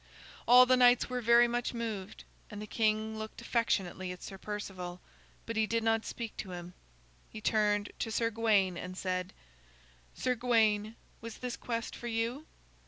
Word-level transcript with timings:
All 0.47 0.65
the 0.65 0.77
knights 0.77 1.11
were 1.11 1.21
very 1.21 1.47
much 1.47 1.75
moved 1.75 2.23
and 2.49 2.59
the 2.59 2.65
king 2.65 3.19
looked 3.19 3.39
affectionately 3.39 4.11
at 4.11 4.23
Sir 4.23 4.39
Perceval, 4.39 4.99
but 5.45 5.55
he 5.55 5.67
did 5.67 5.83
not 5.83 6.07
speak 6.07 6.35
to 6.37 6.53
him. 6.53 6.73
He 7.29 7.39
turned 7.39 7.91
to 7.99 8.11
Sir 8.11 8.31
Gawain 8.31 8.77
and 8.77 8.97
said: 8.97 9.31
"Sir 10.15 10.33
Gawain, 10.33 10.95
was 11.21 11.37
this 11.37 11.55
quest 11.55 11.95
for 11.95 12.07
you?" 12.07 12.47